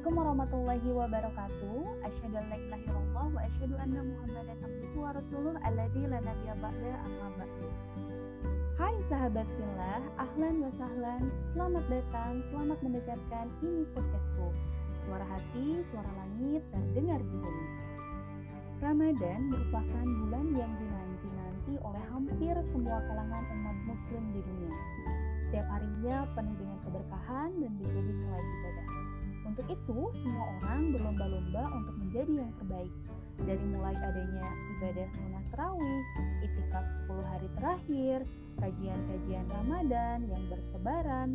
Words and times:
Assalamualaikum 0.00 0.32
warahmatullahi 0.32 0.88
wabarakatuh. 0.96 1.80
Asyhadu 2.08 2.36
an 2.40 2.46
la 2.48 2.56
ilaha 2.56 2.80
illallah 2.88 3.26
wa 3.36 3.40
asyhadu 3.44 3.74
anna 3.76 4.00
Muhammadan 4.00 4.58
abduhu 4.64 4.96
wa 4.96 5.10
rasuluh 5.12 5.52
alladzi 5.60 6.02
la 6.08 6.18
nabiyya 6.24 6.54
ba'da 6.56 6.92
amma 7.04 7.28
ba'du. 7.36 7.68
Hai 8.80 8.96
sahabat 9.12 9.44
fillah, 9.44 10.00
ahlan 10.16 10.54
wa 10.64 10.72
sahlan. 10.72 11.22
Selamat 11.52 11.84
datang, 11.92 12.32
selamat 12.48 12.78
mendengarkan 12.80 13.46
ini 13.60 13.84
podcastku. 13.92 14.48
Suara 15.04 15.26
hati, 15.28 15.84
suara 15.84 16.08
langit 16.16 16.64
terdengar 16.72 17.20
di 17.20 17.36
bumi. 17.36 17.66
Ramadan 18.80 19.52
merupakan 19.52 20.06
bulan 20.24 20.46
yang 20.56 20.72
dinanti-nanti 20.80 21.76
oleh 21.84 22.04
hampir 22.08 22.56
semua 22.64 23.04
kalangan 23.04 23.44
umat 23.52 23.76
muslim 23.84 24.24
di 24.32 24.40
dunia. 24.48 24.80
Setiap 25.44 25.68
harinya 25.76 26.24
penuh 26.32 26.56
dengan 26.56 26.78
keberkahan 26.88 27.52
dan 27.52 27.72
menjadi 27.76 28.12
nilai 28.16 28.40
ibadah. 28.48 28.99
Untuk 29.50 29.66
itu, 29.66 29.98
semua 30.22 30.46
orang 30.62 30.94
berlomba-lomba 30.94 31.64
untuk 31.74 31.94
menjadi 31.98 32.46
yang 32.46 32.52
terbaik. 32.62 32.94
Dari 33.42 33.64
mulai 33.74 33.96
adanya 33.98 34.46
ibadah 34.78 35.08
sunnah 35.10 35.44
terawih, 35.50 36.02
itikaf 36.46 36.86
10 37.10 37.32
hari 37.34 37.48
terakhir, 37.58 38.18
kajian-kajian 38.62 39.46
Ramadan 39.50 40.18
yang 40.30 40.42
bertebaran, 40.46 41.34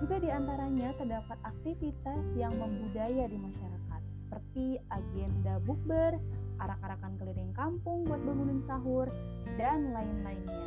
juga 0.00 0.16
di 0.16 0.32
antaranya 0.32 0.96
terdapat 0.96 1.38
aktivitas 1.44 2.24
yang 2.40 2.56
membudaya 2.56 3.28
di 3.28 3.36
masyarakat, 3.36 4.00
seperti 4.00 4.66
agenda 4.88 5.60
bukber, 5.68 6.16
arak-arakan 6.56 7.20
keliling 7.20 7.52
kampung 7.52 8.08
buat 8.08 8.22
bangunin 8.24 8.64
sahur, 8.64 9.12
dan 9.60 9.92
lain-lainnya. 9.92 10.64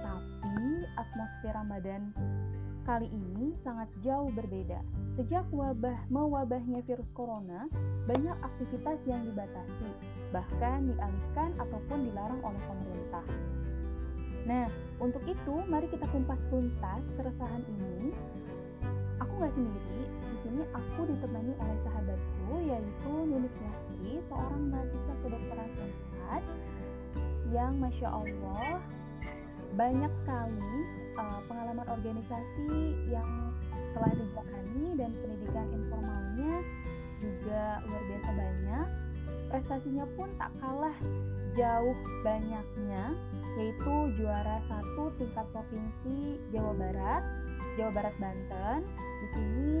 Tapi 0.00 0.88
atmosfer 0.96 1.52
Ramadan 1.52 2.16
kali 2.88 3.04
ini 3.12 3.52
sangat 3.60 3.92
jauh 4.00 4.32
berbeda. 4.32 4.80
Sejak 5.20 5.44
wabah 5.52 6.08
mewabahnya 6.08 6.80
virus 6.88 7.12
corona, 7.12 7.68
banyak 8.08 8.32
aktivitas 8.40 9.04
yang 9.04 9.20
dibatasi, 9.28 9.92
bahkan 10.32 10.88
dialihkan 10.88 11.52
ataupun 11.60 12.08
dilarang 12.08 12.40
oleh 12.40 12.62
pemerintah. 12.64 13.26
Nah, 14.48 14.72
untuk 15.04 15.20
itu 15.28 15.54
mari 15.68 15.84
kita 15.92 16.08
kumpas 16.08 16.40
tuntas 16.48 17.12
keresahan 17.12 17.60
ini. 17.68 18.08
Aku 19.20 19.36
nggak 19.36 19.52
sendiri, 19.52 20.02
di 20.08 20.36
sini 20.40 20.62
aku 20.72 21.12
ditemani 21.12 21.52
oleh 21.60 21.78
sahabatku 21.84 22.52
yaitu 22.72 23.12
Nulis 23.28 23.52
Lastri, 23.60 24.12
seorang 24.24 24.72
mahasiswa 24.72 25.14
kedokteran 25.20 25.70
Unpad 25.76 26.42
yang 27.52 27.76
masya 27.76 28.08
Allah 28.08 28.80
banyak 29.76 30.12
sekali 30.24 30.76
uh, 31.18 31.40
pengalaman 31.50 31.86
organisasi 31.90 32.94
yang 33.10 33.50
telah 33.92 34.12
dijalani 34.14 34.86
dan 34.94 35.10
pendidikan 35.18 35.66
informalnya 35.74 36.54
juga 37.18 37.82
luar 37.82 38.02
biasa 38.06 38.30
banyak. 38.30 38.86
Prestasinya 39.48 40.04
pun 40.14 40.28
tak 40.36 40.52
kalah 40.60 40.96
jauh 41.56 41.98
banyaknya, 42.22 43.16
yaitu 43.58 43.94
juara 44.20 44.60
satu 44.70 45.10
tingkat 45.18 45.46
provinsi 45.50 46.38
Jawa 46.54 46.72
Barat, 46.76 47.22
Jawa 47.74 47.90
Barat 47.90 48.14
Banten. 48.20 48.86
Di 49.18 49.26
sini 49.34 49.74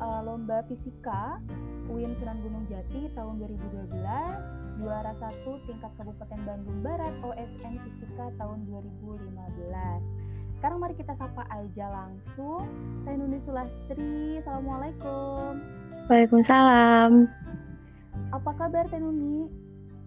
uh, 0.00 0.20
lomba 0.24 0.64
fisika 0.70 1.42
UIN 1.90 2.14
Sunan 2.18 2.38
Gunung 2.42 2.64
Jati 2.70 3.10
tahun 3.14 3.42
2012, 3.42 4.82
juara 4.82 5.12
satu 5.18 5.52
tingkat 5.66 5.92
Kabupaten 5.98 6.40
Bandung 6.46 6.80
Barat 6.82 7.14
OSN 7.22 7.74
Fisika 7.82 8.30
tahun 8.38 8.66
2015. 8.70 10.35
Sekarang 10.56 10.80
mari 10.80 10.96
kita 10.96 11.12
sapa 11.12 11.44
aja 11.52 11.92
langsung 11.92 12.64
Teh 13.04 13.12
Nuni 13.12 13.36
Sulastri. 13.44 14.40
Assalamualaikum. 14.40 15.60
Waalaikumsalam. 16.08 17.28
Apa 18.32 18.50
kabar 18.56 18.88
Teh 18.88 18.96
Nuni? 18.96 19.52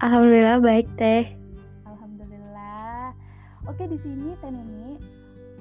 Alhamdulillah 0.01 0.57
baik 0.57 0.89
Teh. 0.97 1.29
Alhamdulillah. 1.85 3.13
Oke 3.69 3.85
di 3.85 3.97
sini 4.01 4.33
Teh 4.41 4.49
Nuni, 4.49 4.97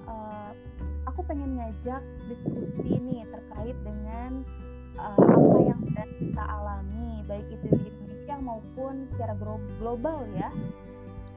uh, 0.09 0.57
aku 1.05 1.21
pengen 1.29 1.61
ngajak 1.61 2.01
diskusi 2.33 2.97
nih 2.97 3.29
terkait 3.29 3.77
dengan 3.85 4.41
uh, 4.97 5.21
apa 5.21 5.57
yang 5.69 5.81
kita 6.17 6.45
alami, 6.49 7.21
baik 7.29 7.45
itu 7.53 7.77
di 7.77 7.93
Indonesia 7.93 8.37
maupun 8.41 9.05
secara 9.13 9.37
global 9.77 10.25
ya. 10.33 10.49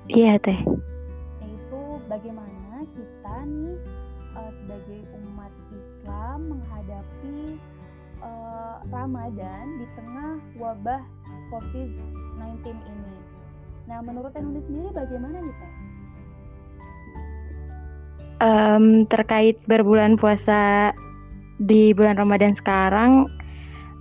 Iya 0.08 0.40
Teh. 0.40 0.64
Yaitu 1.72 2.04
bagaimana 2.12 2.84
kita 2.92 3.36
nih 3.48 3.80
uh, 4.36 4.52
sebagai 4.60 5.00
umat 5.24 5.52
Islam 5.72 6.38
menghadapi 6.52 7.56
uh, 8.20 8.84
Ramadan 8.92 9.80
di 9.80 9.88
tengah 9.96 10.36
wabah 10.60 11.00
COVID-19 11.48 12.76
ini. 12.76 13.16
Nah, 13.88 14.04
menurut 14.04 14.36
Teh 14.36 14.44
sendiri 14.44 14.92
bagaimana 14.92 15.40
nih 15.40 15.56
Teh? 15.56 15.74
Um, 18.44 19.08
terkait 19.08 19.56
berbulan 19.64 20.20
puasa 20.20 20.92
di 21.64 21.96
bulan 21.96 22.20
Ramadan 22.20 22.52
sekarang, 22.52 23.32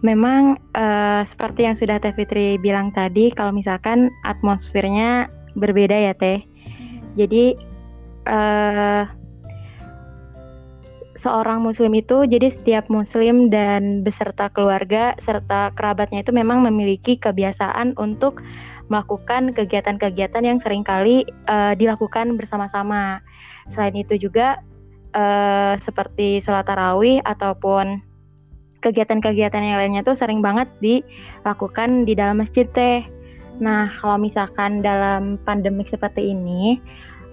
memang 0.03 0.59
uh, 0.75 1.23
seperti 1.23 1.71
yang 1.71 1.79
sudah 1.79 2.03
Teh 2.03 2.11
Fitri 2.19 2.59
bilang 2.59 2.91
tadi, 2.91 3.31
kalau 3.31 3.55
misalkan 3.55 4.11
atmosfernya 4.27 5.31
berbeda 5.55 6.11
ya 6.11 6.19
Teh. 6.19 6.51
Jadi 7.19 7.56
uh, 8.28 9.04
seorang 11.21 11.60
muslim 11.60 11.93
itu 11.93 12.25
jadi 12.25 12.48
setiap 12.48 12.88
muslim 12.88 13.53
dan 13.53 14.00
beserta 14.00 14.48
keluarga 14.48 15.12
serta 15.21 15.69
kerabatnya 15.76 16.25
itu 16.25 16.32
memang 16.32 16.65
memiliki 16.65 17.21
kebiasaan 17.21 17.93
untuk 18.00 18.41
melakukan 18.91 19.54
kegiatan-kegiatan 19.54 20.43
yang 20.43 20.59
sering 20.59 20.82
kali 20.82 21.22
uh, 21.47 21.76
dilakukan 21.78 22.34
bersama-sama. 22.34 23.22
Selain 23.71 23.94
itu 23.94 24.19
juga 24.19 24.59
uh, 25.15 25.78
seperti 25.78 26.42
sholat 26.42 26.66
tarawih 26.66 27.22
ataupun 27.22 28.03
kegiatan-kegiatan 28.81 29.62
yang 29.62 29.78
lainnya 29.78 30.03
tuh 30.03 30.16
sering 30.16 30.41
banget 30.41 30.66
dilakukan 30.82 32.09
di 32.09 32.16
dalam 32.16 32.42
masjid 32.42 32.66
teh. 32.72 33.06
Nah, 33.60 33.93
kalau 34.00 34.16
misalkan 34.16 34.81
dalam 34.81 35.37
pandemik 35.44 35.93
seperti 35.93 36.32
ini, 36.32 36.81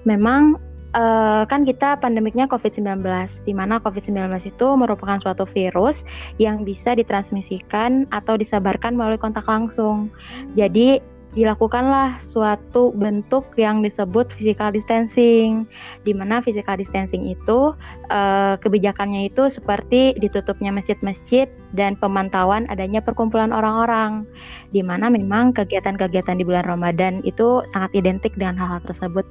memang 0.04 0.60
uh, 0.94 1.44
kan 1.48 1.64
kita 1.64 1.98
pandemiknya 2.04 2.46
COVID-19, 2.52 3.02
di 3.48 3.54
mana 3.56 3.80
COVID-19 3.80 4.28
itu 4.44 4.68
merupakan 4.76 5.18
suatu 5.24 5.48
virus 5.50 6.04
yang 6.38 6.68
bisa 6.68 6.94
ditransmisikan 6.94 8.06
atau 8.12 8.36
disebarkan 8.36 8.94
melalui 9.00 9.20
kontak 9.20 9.48
langsung. 9.48 10.12
Jadi 10.54 11.00
dilakukanlah 11.38 12.18
suatu 12.20 12.90
bentuk 12.98 13.46
yang 13.62 13.86
disebut 13.86 14.26
physical 14.34 14.74
distancing, 14.74 15.70
di 16.02 16.12
mana 16.18 16.42
physical 16.42 16.74
distancing 16.82 17.30
itu 17.30 17.78
uh, 18.10 18.58
kebijakannya 18.58 19.30
itu 19.30 19.54
seperti 19.54 20.18
ditutupnya 20.18 20.74
masjid-masjid 20.74 21.46
dan 21.78 21.94
pemantauan 22.02 22.66
adanya 22.74 23.06
perkumpulan 23.06 23.54
orang-orang, 23.54 24.26
di 24.74 24.82
mana 24.82 25.14
memang 25.14 25.54
kegiatan-kegiatan 25.54 26.42
di 26.42 26.44
bulan 26.44 26.66
Ramadan 26.66 27.22
itu 27.22 27.62
sangat 27.78 27.94
identik 27.94 28.34
dengan 28.34 28.58
hal-hal 28.58 28.82
tersebut. 28.90 29.24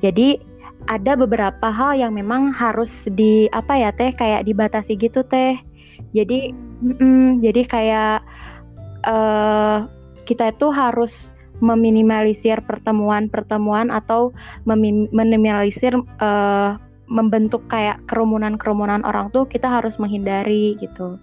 Jadi 0.00 0.40
ada 0.88 1.12
beberapa 1.12 1.68
hal 1.68 2.00
yang 2.00 2.16
memang 2.16 2.56
harus 2.56 2.90
di 3.04 3.52
apa 3.52 3.76
ya 3.76 3.92
teh 3.92 4.12
kayak 4.16 4.44
dibatasi 4.44 4.98
gitu 5.00 5.24
teh 5.24 5.56
jadi 6.12 6.52
mm, 6.82 7.40
jadi 7.40 7.62
kayak 7.64 8.18
uh, 9.08 9.88
kita 10.24 10.52
itu 10.52 10.68
harus 10.72 11.33
meminimalisir 11.62 12.58
pertemuan-pertemuan 12.66 13.92
atau 13.92 14.34
meminimalisir 14.66 15.94
uh, 16.18 16.78
membentuk 17.06 17.62
kayak 17.68 18.00
kerumunan-kerumunan 18.08 19.04
orang 19.04 19.28
tuh 19.30 19.44
kita 19.44 19.68
harus 19.68 19.94
menghindari 20.00 20.74
gitu. 20.80 21.20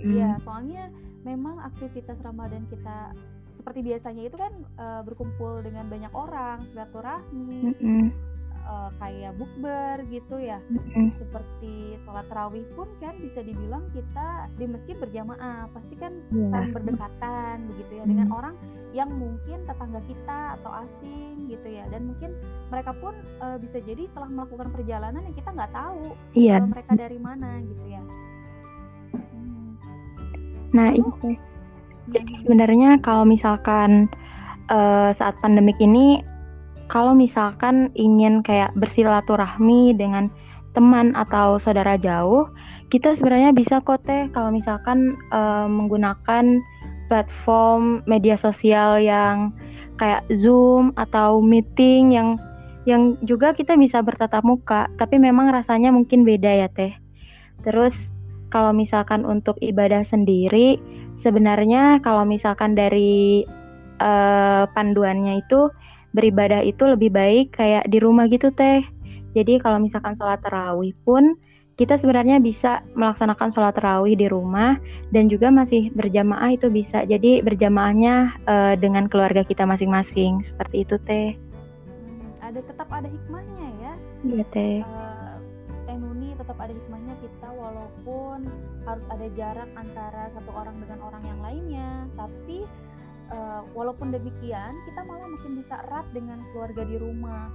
Iya, 0.00 0.36
hmm. 0.36 0.42
soalnya 0.42 0.84
memang 1.22 1.60
aktivitas 1.60 2.16
Ramadan 2.24 2.64
kita 2.72 3.12
seperti 3.60 3.84
biasanya 3.84 4.22
itu 4.24 4.36
kan 4.40 4.52
uh, 4.80 5.04
berkumpul 5.04 5.60
dengan 5.60 5.84
banyak 5.92 6.12
orang, 6.16 6.64
silaturahmi, 6.72 7.60
mm 7.60 7.74
-hmm. 7.76 8.04
Uh, 8.70 8.90
kayak 9.02 9.34
bukber 9.34 9.98
gitu 10.06 10.38
ya. 10.38 10.62
Mm 10.70 10.78
-hmm. 10.78 11.06
Seperti 11.18 11.98
sholat 12.06 12.26
tarawih 12.30 12.62
pun 12.78 12.86
kan 13.02 13.18
bisa 13.18 13.42
dibilang 13.42 13.82
kita 13.90 14.46
di 14.54 14.70
masjid 14.70 14.94
berjamaah, 14.94 15.66
pasti 15.74 15.94
kan 15.98 16.14
yeah. 16.30 16.50
saling 16.54 16.72
berdekatan 16.72 17.56
begitu 17.74 17.92
ya 17.98 18.04
mm. 18.06 18.10
dengan 18.14 18.28
orang 18.30 18.54
yang 18.94 19.10
mungkin 19.10 19.58
tetangga 19.66 20.00
kita 20.06 20.40
atau 20.62 20.70
asing 20.86 21.50
gitu 21.50 21.68
ya. 21.68 21.84
Dan 21.90 22.14
mungkin 22.14 22.30
mereka 22.70 22.94
pun 22.94 23.14
uh, 23.42 23.58
bisa 23.58 23.82
jadi 23.82 24.06
telah 24.14 24.30
melakukan 24.30 24.70
perjalanan 24.70 25.20
yang 25.26 25.34
kita 25.34 25.50
nggak 25.50 25.72
tahu 25.74 26.14
yeah. 26.38 26.62
mereka 26.62 26.92
dari 26.94 27.18
mana 27.18 27.58
gitu 27.66 27.84
ya. 27.90 28.02
Hmm. 29.10 29.74
Nah, 30.70 30.94
itu 30.94 31.34
jadi 32.10 32.32
sebenarnya 32.42 32.98
kalau 33.02 33.26
misalkan 33.26 34.10
uh, 34.70 35.10
saat 35.14 35.34
pandemik 35.42 35.78
ini, 35.78 36.22
kalau 36.90 37.14
misalkan 37.14 37.94
ingin 37.94 38.42
kayak 38.42 38.74
bersilaturahmi 38.74 39.94
dengan 39.94 40.26
teman 40.74 41.14
atau 41.14 41.62
saudara 41.62 41.94
jauh, 41.94 42.50
kita 42.90 43.14
sebenarnya 43.14 43.54
bisa 43.54 43.78
kok 43.78 44.02
teh 44.02 44.26
kalau 44.34 44.50
misalkan 44.50 45.14
uh, 45.30 45.70
menggunakan 45.70 46.58
platform 47.06 48.02
media 48.10 48.34
sosial 48.34 48.98
yang 48.98 49.54
kayak 50.02 50.26
Zoom 50.34 50.90
atau 50.98 51.38
meeting 51.38 52.10
yang 52.10 52.34
yang 52.88 53.14
juga 53.22 53.54
kita 53.54 53.78
bisa 53.78 54.02
bertatap 54.02 54.42
muka, 54.42 54.90
tapi 54.98 55.22
memang 55.22 55.54
rasanya 55.54 55.94
mungkin 55.94 56.26
beda 56.26 56.66
ya 56.66 56.68
teh. 56.74 56.90
Terus 57.62 57.94
kalau 58.50 58.74
misalkan 58.74 59.22
untuk 59.22 59.54
ibadah 59.62 60.02
sendiri, 60.02 60.80
sebenarnya 61.22 62.02
kalau 62.02 62.26
misalkan 62.26 62.74
dari 62.74 63.46
uh, 64.02 64.66
panduannya 64.74 65.38
itu 65.38 65.70
beribadah 66.10 66.62
itu 66.66 66.82
lebih 66.86 67.10
baik 67.14 67.54
kayak 67.58 67.86
di 67.86 67.98
rumah 68.02 68.26
gitu 68.26 68.50
teh. 68.50 68.82
Jadi 69.30 69.62
kalau 69.62 69.78
misalkan 69.78 70.18
sholat 70.18 70.42
terawih 70.42 70.94
pun 71.06 71.38
kita 71.80 71.96
sebenarnya 71.96 72.36
bisa 72.44 72.84
melaksanakan 72.92 73.48
sholat 73.56 73.72
terawih 73.72 74.12
di 74.12 74.28
rumah 74.28 74.76
dan 75.16 75.32
juga 75.32 75.48
masih 75.48 75.88
berjamaah 75.96 76.52
itu 76.52 76.68
bisa. 76.68 77.08
Jadi 77.08 77.40
berjamaahnya 77.40 78.36
uh, 78.44 78.74
dengan 78.76 79.08
keluarga 79.08 79.40
kita 79.40 79.64
masing-masing 79.64 80.44
seperti 80.44 80.84
itu 80.84 81.00
teh. 81.08 81.32
Hmm, 82.04 82.28
ada 82.44 82.60
tetap 82.60 82.84
ada 82.92 83.08
hikmahnya 83.08 83.68
ya. 83.80 83.92
Iya 84.28 84.44
teh. 84.52 84.76
Uh, 84.84 85.40
teh 85.88 85.96
Nuni 85.96 86.36
tetap 86.36 86.58
ada 86.60 86.72
hikmahnya 86.74 87.14
kita 87.24 87.48
walaupun 87.48 88.38
harus 88.84 89.06
ada 89.08 89.26
jarak 89.32 89.70
antara 89.72 90.28
satu 90.36 90.50
orang 90.52 90.76
dengan 90.84 91.00
orang 91.00 91.22
yang 91.24 91.40
lainnya, 91.40 91.90
tapi 92.12 92.68
uh, 93.30 93.62
walaupun 93.72 94.12
demikian 94.12 94.74
kita 94.86 95.00
malah 95.06 95.26
makin 95.30 95.58
bisa 95.58 95.78
erat 95.86 96.06
dengan 96.12 96.42
keluarga 96.52 96.82
di 96.84 96.96
rumah. 96.98 97.48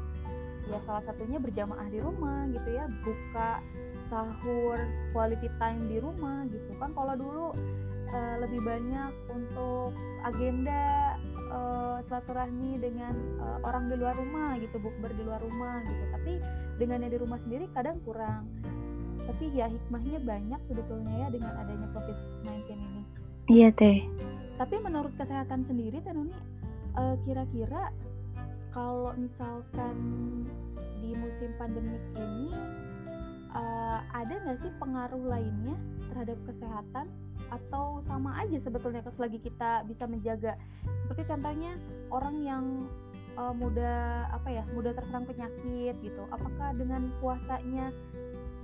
Ya 0.65 0.81
salah 0.81 1.05
satunya 1.05 1.37
berjamaah 1.37 1.85
di 1.93 2.01
rumah 2.01 2.49
gitu 2.49 2.73
ya 2.73 2.89
buka 3.05 3.61
sahur 4.09 4.81
quality 5.13 5.45
time 5.61 5.81
di 5.85 6.01
rumah 6.01 6.49
gitu 6.49 6.71
kan. 6.81 6.89
Kalau 6.97 7.13
dulu 7.13 7.47
uh, 8.09 8.35
lebih 8.41 8.65
banyak 8.65 9.13
untuk 9.29 9.93
agenda 10.25 11.13
uh, 11.53 12.01
silaturahmi 12.01 12.81
dengan 12.81 13.13
uh, 13.37 13.61
orang 13.61 13.93
di 13.93 13.95
luar 14.01 14.17
rumah 14.17 14.57
gitu 14.57 14.81
bukber 14.81 15.13
di 15.13 15.21
luar 15.21 15.37
rumah 15.43 15.85
gitu. 15.85 16.03
Tapi 16.09 16.33
dengan 16.81 17.05
yang 17.05 17.13
di 17.13 17.19
rumah 17.21 17.37
sendiri 17.45 17.69
kadang 17.77 18.01
kurang. 18.01 18.49
Tapi 19.25 19.53
ya 19.53 19.69
hikmahnya 19.69 20.21
banyak 20.21 20.61
sebetulnya 20.65 21.13
ya 21.13 21.27
dengan 21.29 21.53
adanya 21.61 21.87
covid-19 21.93 22.73
ini. 22.73 23.03
Iya 23.45 23.69
teh 23.77 24.01
tapi 24.55 24.79
menurut 24.79 25.11
kesehatan 25.19 25.67
sendiri 25.67 25.99
Tenuni 25.99 26.31
uh, 26.95 27.15
kira-kira 27.27 27.91
kalau 28.71 29.15
misalkan 29.15 29.95
di 30.99 31.15
musim 31.15 31.51
pandemik 31.55 32.03
ini 32.15 32.51
uh, 33.55 33.99
ada 34.11 34.35
nggak 34.43 34.59
sih 34.63 34.71
pengaruh 34.79 35.23
lainnya 35.23 35.75
terhadap 36.11 36.39
kesehatan? 36.47 37.07
Atau 37.53 38.01
sama 38.03 38.41
aja 38.41 38.57
sebetulnya 38.57 39.05
selagi 39.05 39.37
kita 39.39 39.85
bisa 39.87 40.09
menjaga? 40.09 40.59
Seperti 41.05 41.23
contohnya 41.29 41.71
orang 42.09 42.35
yang 42.41 42.63
uh, 43.37 43.53
mudah 43.53 44.27
apa 44.33 44.49
ya 44.49 44.63
mudah 44.73 44.91
terserang 44.91 45.23
penyakit 45.29 45.95
gitu. 46.03 46.23
Apakah 46.33 46.73
dengan 46.75 47.11
puasanya 47.23 47.95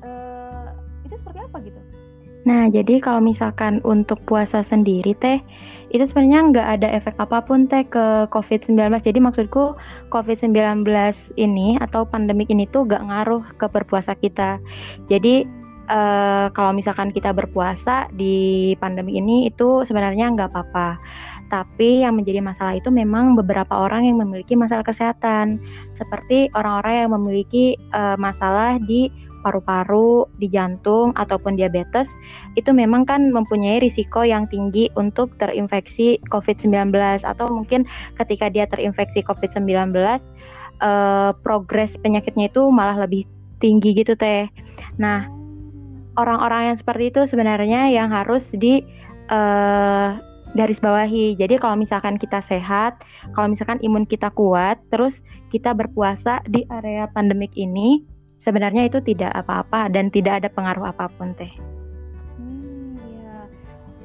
uh, 0.04 0.76
itu 1.06 1.16
seperti 1.20 1.40
apa 1.40 1.58
gitu 1.62 1.82
Nah, 2.42 2.74
jadi 2.74 2.98
kalau 2.98 3.22
misalkan 3.22 3.78
untuk 3.86 4.18
puasa 4.26 4.66
sendiri 4.66 5.14
teh, 5.22 5.38
itu 5.92 6.08
sebenarnya 6.08 6.40
nggak 6.50 6.68
ada 6.80 6.88
efek 6.96 7.16
apa 7.20 7.44
pun 7.44 7.68
teh 7.68 7.84
ke 7.86 8.26
COVID-19. 8.32 8.80
Jadi 9.04 9.20
maksudku 9.20 9.76
COVID-19 10.10 10.88
ini 11.38 11.76
atau 11.78 12.08
pandemik 12.08 12.50
ini 12.50 12.66
tuh 12.72 12.88
nggak 12.88 13.04
ngaruh 13.12 13.44
ke 13.60 13.66
berpuasa 13.68 14.16
kita. 14.18 14.58
Jadi 15.12 15.46
uh, 15.92 16.48
kalau 16.56 16.72
misalkan 16.72 17.12
kita 17.12 17.36
berpuasa 17.36 18.08
di 18.16 18.74
pandemi 18.80 19.20
ini 19.20 19.52
itu 19.52 19.84
sebenarnya 19.84 20.32
nggak 20.34 20.50
apa-apa. 20.50 20.98
Tapi 21.52 22.08
yang 22.08 22.16
menjadi 22.16 22.40
masalah 22.40 22.80
itu 22.80 22.88
memang 22.88 23.36
beberapa 23.36 23.76
orang 23.76 24.08
yang 24.08 24.24
memiliki 24.24 24.56
masalah 24.56 24.88
kesehatan, 24.88 25.60
seperti 26.00 26.48
orang-orang 26.56 27.06
yang 27.06 27.12
memiliki 27.12 27.76
uh, 27.92 28.16
masalah 28.16 28.80
di 28.88 29.12
paru-paru, 29.42 30.30
di 30.40 30.48
jantung 30.48 31.12
ataupun 31.18 31.58
diabetes 31.58 32.08
itu 32.56 32.72
memang 32.76 33.08
kan 33.08 33.32
mempunyai 33.32 33.80
risiko 33.80 34.22
yang 34.22 34.48
tinggi 34.48 34.92
untuk 35.00 35.32
terinfeksi 35.40 36.20
COVID-19 36.30 36.92
atau 37.24 37.46
mungkin 37.48 37.88
ketika 38.20 38.52
dia 38.52 38.68
terinfeksi 38.68 39.24
COVID-19 39.24 39.96
eh, 39.98 41.32
progres 41.42 41.92
penyakitnya 42.00 42.52
itu 42.52 42.68
malah 42.70 43.08
lebih 43.08 43.26
tinggi 43.64 43.94
gitu 43.94 44.18
teh. 44.18 44.50
Nah, 44.98 45.30
orang-orang 46.20 46.74
yang 46.74 46.78
seperti 46.78 47.14
itu 47.14 47.22
sebenarnya 47.30 47.94
yang 47.94 48.12
harus 48.12 48.44
di 48.52 48.84
eh, 49.32 50.10
garis 50.56 50.84
bawahi. 50.84 51.40
Jadi 51.40 51.56
kalau 51.60 51.80
misalkan 51.80 52.20
kita 52.20 52.44
sehat, 52.44 53.00
kalau 53.36 53.52
misalkan 53.52 53.80
imun 53.80 54.04
kita 54.04 54.28
kuat, 54.36 54.80
terus 54.92 55.16
kita 55.52 55.72
berpuasa 55.72 56.44
di 56.48 56.68
area 56.68 57.08
pandemik 57.12 57.56
ini, 57.56 58.04
sebenarnya 58.42 58.90
itu 58.90 59.00
tidak 59.06 59.32
apa-apa 59.38 59.88
dan 59.94 60.10
tidak 60.10 60.42
ada 60.44 60.50
pengaruh 60.50 60.90
apa 60.90 61.08
pun 61.14 61.32
teh. 61.38 61.54
Hmm, 62.42 62.98
ya. 62.98 63.38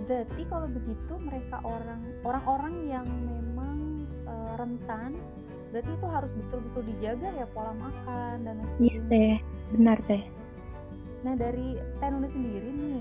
Berarti 0.04 0.42
kalau 0.52 0.68
begitu 0.70 1.12
mereka 1.24 1.56
orang 1.64 2.00
orang-orang 2.22 2.74
yang 2.86 3.06
memang 3.08 4.04
uh, 4.28 4.54
rentan, 4.60 5.16
berarti 5.72 5.90
itu 5.90 6.06
harus 6.06 6.30
betul-betul 6.36 6.82
dijaga 6.94 7.28
ya 7.32 7.46
pola 7.50 7.72
makan 7.80 8.36
dan 8.44 8.56
Iya 8.76 8.96
teh, 9.08 9.34
benar 9.72 9.98
teh. 10.04 10.22
Nah 11.24 11.34
dari 11.34 11.80
Tenunu 11.98 12.28
sendiri 12.28 12.70
nih, 12.70 13.00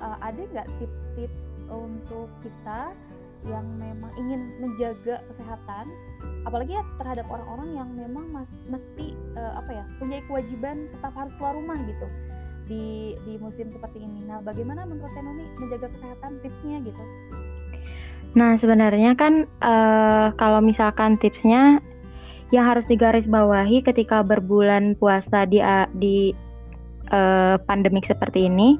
uh, 0.00 0.16
ada 0.22 0.40
nggak 0.54 0.68
tips-tips 0.78 1.52
untuk 1.66 2.30
kita 2.40 2.94
yang 3.46 3.66
memang 3.78 4.10
ingin 4.18 4.42
menjaga 4.58 5.22
kesehatan 5.30 5.86
apalagi 6.46 6.78
ya 6.78 6.84
terhadap 7.02 7.26
orang-orang 7.26 7.68
yang 7.74 7.88
memang 7.90 8.24
mas, 8.30 8.50
mesti 8.70 9.18
uh, 9.34 9.58
apa 9.58 9.70
ya 9.82 9.84
punya 9.98 10.22
kewajiban 10.30 10.86
tetap 10.94 11.12
harus 11.18 11.34
keluar 11.38 11.54
rumah 11.58 11.78
gitu 11.84 12.06
di 12.66 13.14
di 13.26 13.34
musim 13.38 13.70
seperti 13.70 14.02
ini. 14.02 14.26
Nah, 14.26 14.42
bagaimana 14.42 14.86
menurut 14.86 15.10
Tenoni 15.14 15.46
menjaga 15.58 15.90
kesehatan 15.90 16.38
tipsnya 16.42 16.76
gitu? 16.82 17.02
Nah, 18.36 18.58
sebenarnya 18.58 19.16
kan 19.16 19.46
uh, 19.62 20.34
kalau 20.36 20.60
misalkan 20.60 21.16
tipsnya 21.16 21.80
yang 22.54 22.66
harus 22.66 22.86
digarisbawahi 22.86 23.82
ketika 23.82 24.22
berbulan 24.22 24.94
puasa 24.98 25.46
di 25.50 25.58
di 25.98 26.30
uh, 27.10 27.58
pandemik 27.66 28.06
seperti 28.06 28.46
ini 28.46 28.78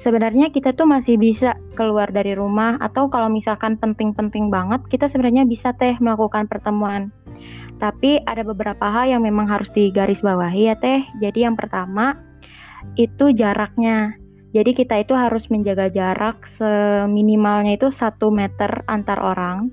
sebenarnya 0.00 0.48
kita 0.48 0.72
tuh 0.72 0.88
masih 0.88 1.20
bisa 1.20 1.54
keluar 1.76 2.08
dari 2.08 2.32
rumah 2.32 2.80
atau 2.80 3.06
kalau 3.12 3.28
misalkan 3.28 3.76
penting-penting 3.76 4.48
banget 4.48 4.80
kita 4.88 5.06
sebenarnya 5.06 5.44
bisa 5.44 5.76
teh 5.76 5.94
melakukan 6.00 6.48
pertemuan. 6.48 7.12
Tapi 7.80 8.20
ada 8.28 8.44
beberapa 8.44 8.92
hal 8.92 9.08
yang 9.08 9.24
memang 9.24 9.48
harus 9.48 9.72
digarisbawahi 9.72 10.68
ya 10.68 10.76
teh. 10.76 11.00
Jadi 11.20 11.48
yang 11.48 11.56
pertama 11.56 12.16
itu 13.00 13.32
jaraknya. 13.32 14.16
Jadi 14.50 14.74
kita 14.74 15.00
itu 15.00 15.14
harus 15.14 15.46
menjaga 15.46 15.86
jarak 15.88 16.42
seminimalnya 16.58 17.78
itu 17.78 17.88
satu 17.94 18.28
meter 18.34 18.82
antar 18.90 19.16
orang. 19.22 19.70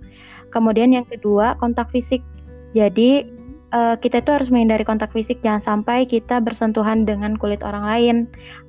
Kemudian 0.53 0.95
yang 0.95 1.03
kedua 1.03 1.59
kontak 1.59 1.91
fisik. 1.91 2.23
Jadi 2.71 3.25
uh, 3.73 3.95
kita 3.99 4.23
itu 4.23 4.31
harus 4.31 4.49
menghindari 4.51 4.83
kontak 4.87 5.11
fisik 5.11 5.39
jangan 5.43 5.63
sampai 5.63 6.07
kita 6.07 6.39
bersentuhan 6.39 7.03
dengan 7.03 7.35
kulit 7.35 7.59
orang 7.63 7.83
lain. 7.83 8.17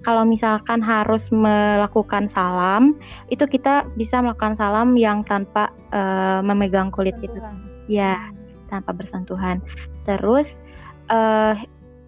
Kalau 0.03 0.25
misalkan 0.25 0.81
harus 0.81 1.29
melakukan 1.31 2.31
salam, 2.33 2.97
itu 3.29 3.45
kita 3.45 3.85
bisa 3.99 4.23
melakukan 4.23 4.57
salam 4.57 4.97
yang 4.97 5.23
tanpa 5.27 5.71
uh, 5.93 6.41
memegang 6.43 6.91
kulit 6.91 7.15
itu. 7.21 7.39
Ya, 7.89 8.19
tanpa 8.69 8.93
bersentuhan. 8.95 9.61
Terus 10.05 10.57
uh, 11.13 11.57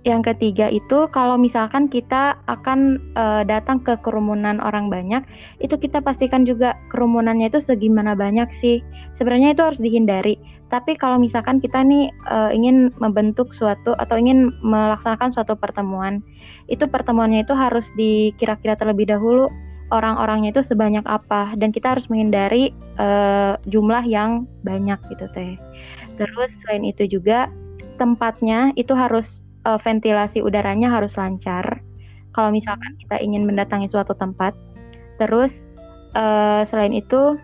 yang 0.00 0.24
ketiga 0.24 0.72
itu 0.72 1.12
kalau 1.12 1.36
misalkan 1.36 1.84
kita 1.84 2.40
akan 2.48 2.96
uh, 3.20 3.44
datang 3.44 3.84
ke 3.84 4.00
kerumunan 4.00 4.56
orang 4.60 4.88
banyak, 4.88 5.20
itu 5.60 5.76
kita 5.76 6.00
pastikan 6.00 6.48
juga 6.48 6.72
kerumunannya 6.88 7.52
itu 7.52 7.60
segimana 7.60 8.16
banyak 8.16 8.48
sih. 8.56 8.80
Sebenarnya 9.12 9.52
itu 9.52 9.60
harus 9.60 9.80
dihindari 9.80 10.40
tapi 10.70 10.94
kalau 10.94 11.18
misalkan 11.18 11.58
kita 11.58 11.82
nih 11.82 12.14
uh, 12.30 12.54
ingin 12.54 12.94
membentuk 13.02 13.50
suatu 13.50 13.98
atau 13.98 14.14
ingin 14.14 14.54
melaksanakan 14.62 15.34
suatu 15.34 15.58
pertemuan, 15.58 16.22
itu 16.70 16.86
pertemuannya 16.86 17.42
itu 17.42 17.52
harus 17.58 17.90
dikira-kira 17.98 18.78
terlebih 18.78 19.10
dahulu 19.10 19.50
orang-orangnya 19.90 20.54
itu 20.54 20.62
sebanyak 20.62 21.02
apa 21.10 21.58
dan 21.58 21.74
kita 21.74 21.98
harus 21.98 22.06
menghindari 22.06 22.70
uh, 23.02 23.58
jumlah 23.66 24.06
yang 24.06 24.46
banyak 24.62 24.96
gitu 25.10 25.26
teh. 25.34 25.58
Terus 26.14 26.50
selain 26.62 26.86
itu 26.86 27.10
juga 27.10 27.50
tempatnya 27.98 28.70
itu 28.78 28.94
harus 28.94 29.42
uh, 29.66 29.76
ventilasi 29.82 30.38
udaranya 30.40 30.86
harus 30.86 31.18
lancar. 31.18 31.82
Kalau 32.30 32.54
misalkan 32.54 32.94
kita 33.02 33.18
ingin 33.18 33.42
mendatangi 33.42 33.90
suatu 33.90 34.14
tempat, 34.14 34.54
terus 35.18 35.66
uh, 36.14 36.62
selain 36.70 36.94
itu 36.94 37.34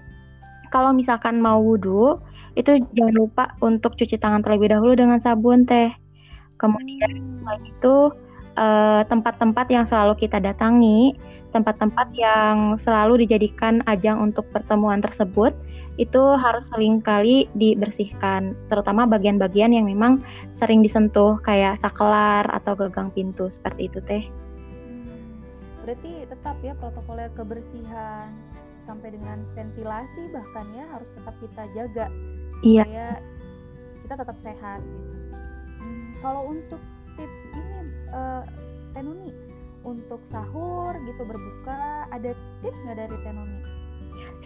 kalau 0.70 0.94
misalkan 0.94 1.42
mau 1.42 1.58
wudhu 1.58 2.22
itu 2.56 2.80
jangan 2.96 3.14
lupa 3.14 3.44
untuk 3.60 3.94
cuci 4.00 4.16
tangan 4.16 4.40
terlebih 4.40 4.72
dahulu 4.72 4.96
dengan 4.96 5.20
sabun 5.20 5.68
teh. 5.68 5.92
Kemudian 6.56 7.12
selain 7.44 7.64
itu 7.68 7.94
eh, 8.56 9.02
tempat-tempat 9.04 9.66
yang 9.68 9.84
selalu 9.84 10.16
kita 10.16 10.40
datangi, 10.40 11.12
tempat-tempat 11.52 12.08
yang 12.16 12.80
selalu 12.80 13.28
dijadikan 13.28 13.84
ajang 13.84 14.16
untuk 14.18 14.48
pertemuan 14.50 15.04
tersebut 15.04 15.52
itu 15.96 16.20
harus 16.36 16.68
kali 17.00 17.48
dibersihkan, 17.56 18.52
terutama 18.68 19.08
bagian-bagian 19.08 19.72
yang 19.72 19.88
memang 19.88 20.20
sering 20.52 20.84
disentuh 20.84 21.40
kayak 21.40 21.80
saklar 21.80 22.44
atau 22.52 22.76
gagang 22.76 23.08
pintu 23.12 23.48
seperti 23.48 23.88
itu 23.88 24.00
teh. 24.04 24.24
Berarti 25.84 26.28
tetap 26.28 26.56
ya 26.60 26.76
protokoler 26.76 27.32
kebersihan 27.32 28.28
sampai 28.84 29.16
dengan 29.16 29.40
ventilasi 29.56 30.30
bahkan 30.30 30.66
ya 30.76 30.84
harus 30.94 31.10
tetap 31.16 31.34
kita 31.42 31.62
jaga 31.74 32.06
iya. 32.62 32.84
supaya 32.84 33.08
kita 34.06 34.14
tetap 34.22 34.36
sehat 34.40 34.80
gitu. 34.84 35.14
Hmm, 35.82 36.06
kalau 36.22 36.42
untuk 36.52 36.80
tips 37.16 37.38
ini 37.52 37.66
uh, 38.12 38.42
Tenuni 38.96 39.32
untuk 39.86 40.20
sahur 40.32 40.96
gitu 41.04 41.22
berbuka 41.22 42.08
ada 42.10 42.32
tips 42.64 42.78
nggak 42.86 42.96
dari 42.96 43.16
Tenuni? 43.24 43.60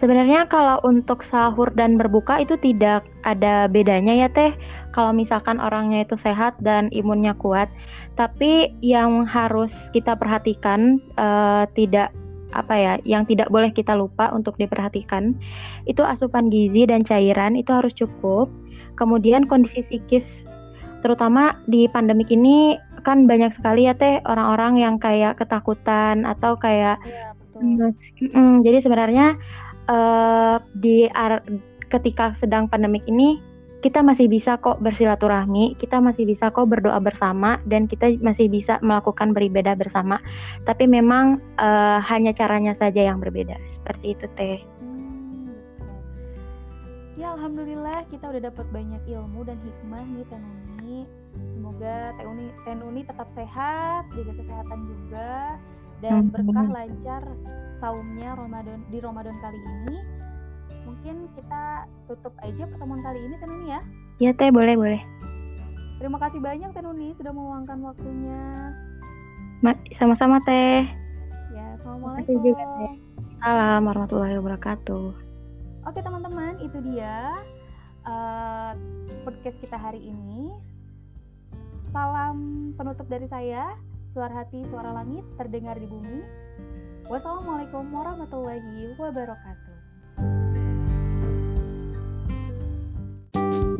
Sebenarnya 0.00 0.49
kalau 0.49 0.81
untuk 0.81 1.21
sahur 1.21 1.69
dan 1.76 2.00
berbuka 2.00 2.40
itu 2.40 2.57
tidak 2.57 3.05
ada 3.21 3.69
bedanya 3.69 4.17
ya 4.17 4.29
teh. 4.33 4.57
Kalau 4.97 5.12
misalkan 5.12 5.61
orangnya 5.61 6.09
itu 6.09 6.17
sehat 6.17 6.57
dan 6.64 6.88
imunnya 6.88 7.37
kuat, 7.37 7.69
tapi 8.17 8.73
yang 8.81 9.29
harus 9.29 9.69
kita 9.93 10.17
perhatikan 10.17 10.97
uh, 11.21 11.69
tidak 11.76 12.17
apa 12.50 12.75
ya, 12.75 12.92
yang 13.07 13.23
tidak 13.26 13.49
boleh 13.49 13.71
kita 13.71 13.95
lupa 13.95 14.30
untuk 14.35 14.59
diperhatikan 14.59 15.35
itu 15.87 16.02
asupan 16.02 16.50
gizi 16.50 16.87
dan 16.87 17.02
cairan 17.07 17.54
itu 17.54 17.71
harus 17.71 17.95
cukup. 17.95 18.50
Kemudian 18.99 19.49
kondisi 19.49 19.80
psikis 19.87 20.26
terutama 21.00 21.57
di 21.64 21.88
pandemik 21.88 22.28
ini 22.28 22.76
kan 23.00 23.25
banyak 23.25 23.57
sekali 23.57 23.88
ya 23.88 23.97
teh 23.97 24.21
orang-orang 24.28 24.76
yang 24.76 24.95
kayak 25.00 25.40
ketakutan 25.40 26.28
atau 26.28 26.52
kayak 26.61 27.00
ya, 27.00 27.33
betul. 27.33 27.97
Mm, 28.37 28.61
jadi 28.61 28.78
sebenarnya 28.85 29.26
uh, 29.88 30.61
di 30.76 31.09
ketika 31.88 32.37
sedang 32.37 32.69
pandemik 32.69 33.02
ini 33.09 33.40
kita 33.81 34.05
masih 34.05 34.29
bisa 34.29 34.61
kok 34.61 34.77
bersilaturahmi, 34.85 35.77
kita 35.81 36.05
masih 36.05 36.29
bisa 36.29 36.53
kok 36.53 36.69
berdoa 36.69 37.01
bersama, 37.01 37.57
dan 37.65 37.89
kita 37.89 38.13
masih 38.21 38.53
bisa 38.53 38.77
melakukan 38.85 39.33
beribadah 39.33 39.73
bersama. 39.73 40.21
Tapi 40.69 40.85
memang 40.85 41.41
uh, 41.57 41.99
hanya 42.05 42.37
caranya 42.37 42.77
saja 42.77 43.09
yang 43.09 43.25
berbeda, 43.25 43.57
seperti 43.73 44.13
itu 44.13 44.27
teh. 44.37 44.61
Hmm, 44.85 45.57
ya 47.17 47.33
alhamdulillah 47.33 48.05
kita 48.13 48.29
udah 48.29 48.53
dapat 48.53 48.69
banyak 48.69 49.01
ilmu 49.09 49.49
dan 49.49 49.57
hikmah 49.65 50.05
nih 50.13 50.27
Tenuni. 50.29 50.99
Semoga 51.49 52.13
Tenuni, 52.21 52.53
Tenuni 52.69 53.01
tetap 53.09 53.33
sehat, 53.33 54.05
jaga 54.13 54.33
kesehatan 54.37 54.81
juga, 54.85 55.57
dan 56.05 56.29
berkah 56.29 56.69
lancar 56.69 57.23
saumnya 57.81 58.37
Ramadan 58.37 58.85
di 58.93 59.01
Ramadan 59.01 59.37
kali 59.41 59.57
ini. 59.57 59.97
Mungkin 61.00 61.33
kita 61.33 61.88
tutup 62.12 62.37
aja 62.45 62.69
pertemuan 62.69 63.00
kali 63.00 63.25
ini 63.25 63.40
Tenuni 63.40 63.73
ya. 63.73 63.80
Iya 64.21 64.37
Teh, 64.37 64.52
boleh 64.52 64.76
boleh. 64.76 65.00
Terima 65.97 66.21
kasih 66.21 66.45
banyak 66.45 66.76
Tenuni 66.76 67.16
sudah 67.16 67.33
meluangkan 67.33 67.80
waktunya. 67.80 68.76
sama-sama 69.97 70.45
Teh. 70.45 70.85
Ya, 71.57 71.64
assalamualaikum. 71.80 72.45
juga 72.45 72.64
Teh. 72.85 72.92
Salam 73.40 73.88
warahmatullahi 73.88 74.37
wabarakatuh. 74.45 75.09
Oke 75.88 76.04
teman-teman, 76.04 76.61
itu 76.61 76.76
dia 76.92 77.33
uh, 78.04 78.76
podcast 79.25 79.57
kita 79.64 79.80
hari 79.80 80.04
ini. 80.04 80.52
Salam 81.97 82.76
penutup 82.76 83.09
dari 83.09 83.25
saya. 83.33 83.73
Suara 84.12 84.45
hati, 84.45 84.69
suara 84.69 84.92
langit 84.92 85.25
terdengar 85.40 85.80
di 85.80 85.88
bumi. 85.88 86.21
Wassalamualaikum 87.09 87.88
warahmatullahi 87.88 88.92
wabarakatuh. 89.00 89.70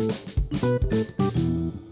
Thank 0.00 1.37
you. 1.37 1.89